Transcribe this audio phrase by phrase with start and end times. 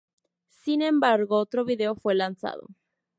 [0.63, 2.65] Sin embargo, otro video fue lanzado.